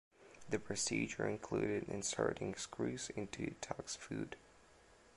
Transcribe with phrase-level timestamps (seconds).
[0.49, 4.35] The procedure included inserting screws into Tuck's foot.